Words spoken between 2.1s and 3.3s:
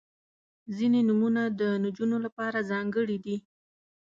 لپاره ځانګړي